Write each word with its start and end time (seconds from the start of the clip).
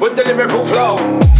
with 0.00 0.16
the 0.16 0.24
lyrical 0.24 0.64
flow. 0.64 1.39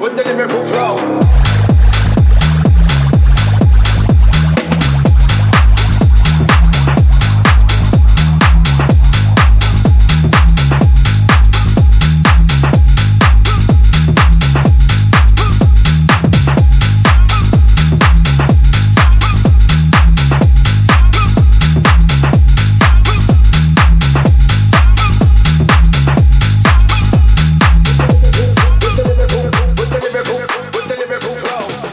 With 0.00 0.16
the 0.16 0.24
Liverpool 0.24 0.64
flow. 0.64 1.49